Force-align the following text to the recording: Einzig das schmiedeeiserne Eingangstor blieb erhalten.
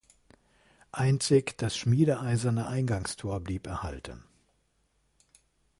Einzig 0.91 1.59
das 1.59 1.77
schmiedeeiserne 1.77 2.65
Eingangstor 2.65 3.39
blieb 3.39 3.67
erhalten. 3.67 4.23